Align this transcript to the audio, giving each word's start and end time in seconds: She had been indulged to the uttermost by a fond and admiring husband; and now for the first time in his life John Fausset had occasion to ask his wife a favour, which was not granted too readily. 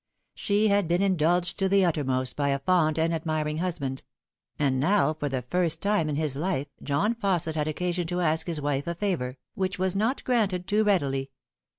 She 0.33 0.69
had 0.69 0.87
been 0.87 1.03
indulged 1.03 1.59
to 1.59 1.69
the 1.69 1.85
uttermost 1.85 2.35
by 2.35 2.47
a 2.49 2.57
fond 2.57 2.97
and 2.97 3.13
admiring 3.13 3.59
husband; 3.59 4.01
and 4.57 4.79
now 4.79 5.13
for 5.13 5.29
the 5.29 5.43
first 5.43 5.79
time 5.79 6.09
in 6.09 6.15
his 6.15 6.35
life 6.35 6.65
John 6.81 7.13
Fausset 7.13 7.53
had 7.53 7.67
occasion 7.67 8.07
to 8.07 8.19
ask 8.21 8.47
his 8.47 8.59
wife 8.59 8.87
a 8.87 8.95
favour, 8.95 9.37
which 9.53 9.77
was 9.77 9.95
not 9.95 10.23
granted 10.23 10.65
too 10.65 10.83
readily. 10.83 11.29